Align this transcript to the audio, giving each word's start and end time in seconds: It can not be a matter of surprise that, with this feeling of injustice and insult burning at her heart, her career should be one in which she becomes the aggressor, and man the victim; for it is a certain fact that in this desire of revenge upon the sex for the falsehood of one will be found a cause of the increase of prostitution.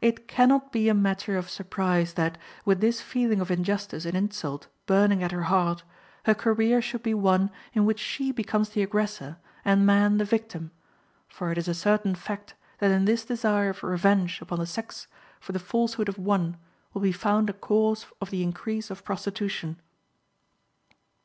It 0.00 0.28
can 0.28 0.50
not 0.50 0.70
be 0.70 0.88
a 0.88 0.94
matter 0.94 1.36
of 1.36 1.50
surprise 1.50 2.14
that, 2.14 2.38
with 2.64 2.80
this 2.80 3.00
feeling 3.00 3.40
of 3.40 3.50
injustice 3.50 4.04
and 4.04 4.16
insult 4.16 4.68
burning 4.86 5.24
at 5.24 5.32
her 5.32 5.42
heart, 5.50 5.82
her 6.24 6.34
career 6.34 6.80
should 6.80 7.02
be 7.02 7.14
one 7.14 7.50
in 7.72 7.84
which 7.84 7.98
she 7.98 8.30
becomes 8.30 8.68
the 8.68 8.82
aggressor, 8.84 9.38
and 9.64 9.84
man 9.84 10.18
the 10.18 10.24
victim; 10.24 10.70
for 11.26 11.50
it 11.50 11.58
is 11.58 11.66
a 11.66 11.74
certain 11.74 12.14
fact 12.14 12.54
that 12.78 12.92
in 12.92 13.06
this 13.06 13.24
desire 13.24 13.70
of 13.70 13.82
revenge 13.82 14.40
upon 14.40 14.60
the 14.60 14.66
sex 14.66 15.08
for 15.40 15.50
the 15.50 15.58
falsehood 15.58 16.08
of 16.08 16.16
one 16.16 16.58
will 16.94 17.02
be 17.02 17.10
found 17.10 17.50
a 17.50 17.52
cause 17.52 18.06
of 18.20 18.30
the 18.30 18.44
increase 18.44 18.88
of 18.88 19.04
prostitution. 19.04 19.80